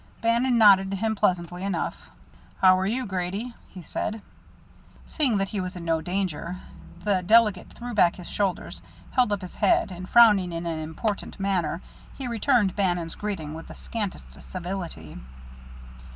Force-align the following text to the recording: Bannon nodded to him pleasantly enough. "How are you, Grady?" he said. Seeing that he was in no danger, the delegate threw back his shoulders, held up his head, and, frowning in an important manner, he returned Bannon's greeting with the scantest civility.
Bannon 0.19 0.57
nodded 0.57 0.89
to 0.89 0.97
him 0.97 1.13
pleasantly 1.15 1.61
enough. 1.63 2.09
"How 2.59 2.79
are 2.79 2.87
you, 2.87 3.05
Grady?" 3.05 3.53
he 3.69 3.83
said. 3.83 4.23
Seeing 5.05 5.37
that 5.37 5.49
he 5.49 5.61
was 5.61 5.75
in 5.75 5.85
no 5.85 6.01
danger, 6.01 6.57
the 7.03 7.21
delegate 7.21 7.71
threw 7.75 7.93
back 7.93 8.15
his 8.15 8.27
shoulders, 8.27 8.81
held 9.11 9.31
up 9.31 9.41
his 9.41 9.53
head, 9.53 9.91
and, 9.91 10.09
frowning 10.09 10.51
in 10.53 10.65
an 10.65 10.79
important 10.79 11.39
manner, 11.39 11.83
he 12.17 12.27
returned 12.27 12.75
Bannon's 12.75 13.13
greeting 13.13 13.53
with 13.53 13.67
the 13.67 13.75
scantest 13.75 14.41
civility. 14.41 15.19